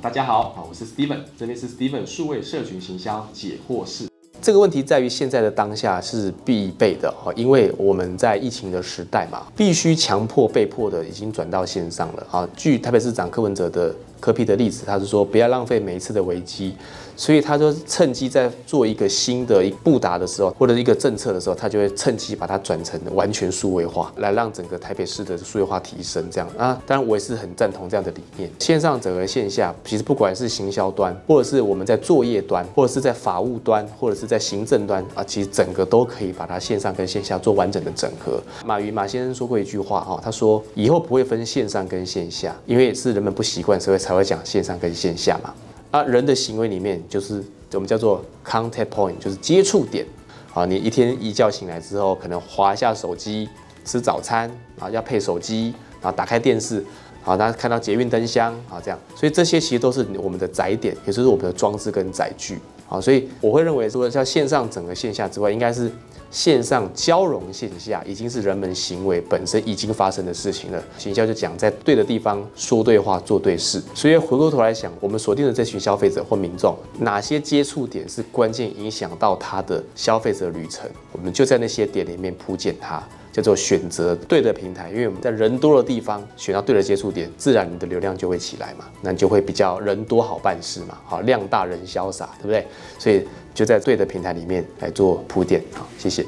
[0.00, 4.06] 大家好，啊，我是 Steven，这边是 Steven 数位社群行销解惑室。
[4.40, 12.48] 这个问题在于现在的当下是必备的哈，因为我们在疫情的时代嘛，必须强迫、被迫的已经转到线上了啊。
[12.56, 16.74] 据台北市长柯文哲的科批的例子，他是说不要浪费每一次的危机。
[17.16, 26.24] 所以他就，趁机在做一个新的一布达的时候，或者一个政策的时候，他就会趁机把它转成完全数位化，来让整个台北市的数位化提升。
[26.30, 28.48] 这样啊，当然我也是很赞同这样的理念。
[28.60, 38.40] 线上整个线下，其实不管是行销端，或者是我们在作业端，或者是在法务端，或者是在行政端啊，其实整个都可以把它线上跟线下做完整的整合。
[38.64, 45.52] 马云马先生说过一句话哈，他说以后不会分线上跟线下，因为是人们不习惯，所以才会讲线上跟线下嘛。
[45.90, 47.44] 啊，人的行为里面就是
[47.74, 50.06] 我们叫做 contact point，就是接触点。
[50.54, 53.46] 啊，你一天一觉醒来之后，可能划一下手机
[53.84, 56.82] 吃早餐，啊，要配手机，啊打开电视，
[57.22, 62.58] 好，大家看到捷运灯箱，啊，这样，所以这些其实都是我们的载点，也就是我们的装置跟载具。
[62.88, 65.92] 啊，所以我会认为说，像线上整个线下之外，应该是。
[66.30, 70.82] 线上交融线下，已经是人们行为本身已经发生的事情了。
[70.98, 73.82] 行销就讲在对的地方说对话、做对事。
[73.94, 83.02] 所以回过头来想，我们锁定的这群消费者或民众，哪些接触点是关键影响到他的消费者旅程，我们就在那些点里面铺建它。
[83.30, 92.66] 叫做选择对的平台，因为我们在人多的地方选到对的接触点，自然你的流量就会起来嘛，那就会比较人多好办事嘛，好量大人潇洒，对不对？
[92.98, 93.24] 所以
[93.58, 96.24] 就在对的平台里面来做铺垫，好，谢谢。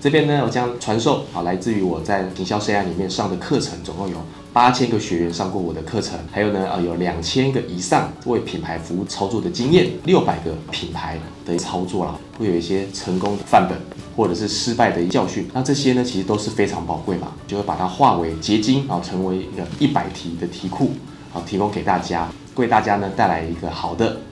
[0.00, 4.16] 这边呢，我将传授好来自于我在营销 CI 里面上的课程，总共有
[4.52, 13.76] 八千个学员上过我的课程，还有呢，呃，有两千个以上为品牌服务操作的经验，六百个品牌的操作啦，会有一些成功的范本
[14.16, 20.92] 或者是失败的教训，那这些呢，其实都是非常宝贵嘛，就会把它化为结晶啊，成为一个一百题的题库，
[21.32, 24.20] 好，提供给大家，为大家呢带来一个好的